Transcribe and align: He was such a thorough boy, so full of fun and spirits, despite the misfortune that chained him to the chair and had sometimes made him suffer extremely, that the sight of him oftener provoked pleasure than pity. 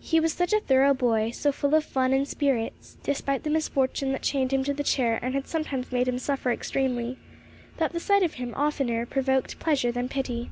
He 0.00 0.20
was 0.20 0.34
such 0.34 0.52
a 0.52 0.60
thorough 0.60 0.92
boy, 0.92 1.30
so 1.30 1.50
full 1.50 1.74
of 1.74 1.82
fun 1.82 2.12
and 2.12 2.28
spirits, 2.28 2.98
despite 3.02 3.42
the 3.42 3.48
misfortune 3.48 4.12
that 4.12 4.20
chained 4.20 4.52
him 4.52 4.62
to 4.64 4.74
the 4.74 4.82
chair 4.82 5.18
and 5.22 5.32
had 5.32 5.46
sometimes 5.48 5.90
made 5.90 6.06
him 6.08 6.18
suffer 6.18 6.52
extremely, 6.52 7.16
that 7.78 7.94
the 7.94 8.00
sight 8.00 8.22
of 8.22 8.34
him 8.34 8.52
oftener 8.54 9.06
provoked 9.06 9.58
pleasure 9.58 9.90
than 9.90 10.10
pity. 10.10 10.50